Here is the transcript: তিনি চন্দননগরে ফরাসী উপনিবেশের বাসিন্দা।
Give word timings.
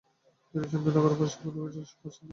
তিনি 0.49 0.65
চন্দননগরে 0.71 1.15
ফরাসী 1.19 1.37
উপনিবেশের 1.39 1.97
বাসিন্দা। 2.01 2.29